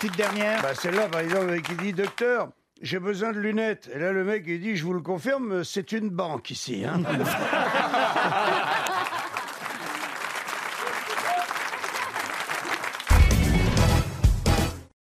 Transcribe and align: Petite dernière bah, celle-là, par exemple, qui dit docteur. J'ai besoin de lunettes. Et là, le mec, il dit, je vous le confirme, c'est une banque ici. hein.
Petite 0.00 0.16
dernière 0.16 0.62
bah, 0.62 0.74
celle-là, 0.74 1.08
par 1.08 1.20
exemple, 1.20 1.60
qui 1.62 1.74
dit 1.74 1.92
docteur. 1.92 2.48
J'ai 2.80 3.00
besoin 3.00 3.32
de 3.32 3.40
lunettes. 3.40 3.90
Et 3.92 3.98
là, 3.98 4.12
le 4.12 4.22
mec, 4.22 4.44
il 4.46 4.60
dit, 4.60 4.76
je 4.76 4.84
vous 4.84 4.92
le 4.92 5.00
confirme, 5.00 5.64
c'est 5.64 5.90
une 5.90 6.10
banque 6.10 6.50
ici. 6.52 6.84
hein. 6.84 7.02